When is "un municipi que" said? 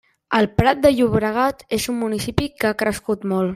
1.95-2.71